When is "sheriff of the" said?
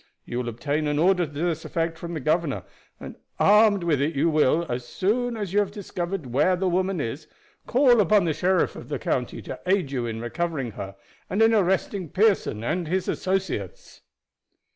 8.33-8.97